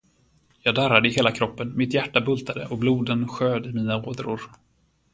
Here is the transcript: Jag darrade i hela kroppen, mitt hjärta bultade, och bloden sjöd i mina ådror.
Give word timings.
Jag 0.59 0.75
darrade 0.75 1.07
i 1.09 1.11
hela 1.11 1.31
kroppen, 1.31 1.77
mitt 1.77 1.93
hjärta 1.93 2.21
bultade, 2.21 2.65
och 2.67 2.77
bloden 2.77 3.27
sjöd 3.27 3.65
i 3.65 3.71
mina 3.71 3.95
ådror. 3.97 4.41